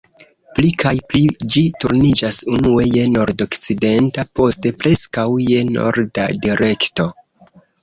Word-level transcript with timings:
Pli 0.59 0.69
kaj 0.83 0.93
pli 1.11 1.19
ĝi 1.55 1.61
turniĝas 1.83 2.39
unue 2.55 2.87
je 2.95 3.05
nordokcidenta, 3.17 4.27
poste 4.41 4.73
preskaŭ 4.81 5.29
je 5.53 5.63
norda 5.77 6.29
direkto. 6.49 7.11